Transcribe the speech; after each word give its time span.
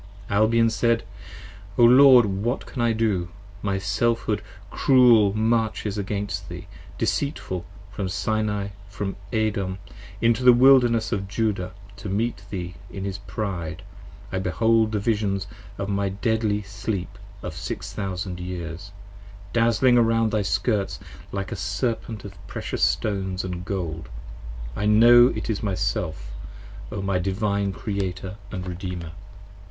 Albion 0.31 0.71
said. 0.71 1.03
O 1.77 1.83
Lord 1.83 2.25
what 2.25 2.65
can 2.65 2.81
I 2.81 2.91
do: 2.91 3.29
my 3.61 3.77
Selfhood 3.77 4.41
cruel 4.71 5.31
Marches 5.37 5.95
against 5.95 6.49
thee, 6.49 6.65
deceitful, 6.97 7.65
from 7.91 8.09
Sinai 8.09 8.69
& 8.79 8.89
from 8.89 9.15
Edom 9.31 9.77
10 9.85 9.97
Into 10.27 10.43
the 10.43 10.53
Wilderness 10.53 11.11
of 11.11 11.27
Judah 11.27 11.73
to 11.97 12.09
meet 12.09 12.41
thee 12.49 12.73
in 12.89 13.03
his 13.05 13.19
pride. 13.19 13.83
I 14.31 14.39
behold 14.39 14.91
the 14.91 14.97
Visions 14.97 15.45
of 15.77 15.87
my 15.87 16.09
deadly 16.09 16.63
Sleep 16.63 17.19
of 17.43 17.53
Six 17.53 17.93
Thousand 17.93 18.39
Years, 18.39 18.91
Dazling 19.53 19.99
around 19.99 20.31
thy 20.31 20.41
skirts 20.41 20.99
like 21.31 21.51
a 21.51 21.55
Serpent 21.55 22.25
of 22.25 22.33
precious 22.47 22.81
stones 22.81 23.43
& 23.57 23.63
gold: 23.65 24.09
I 24.75 24.87
know 24.87 25.27
it 25.27 25.47
is 25.47 25.61
my 25.61 25.75
Self: 25.75 26.31
O 26.91 27.03
my 27.03 27.19
Divine 27.19 27.71
Creator 27.71 28.37
& 28.47 28.51
Redeemer. 28.51 29.11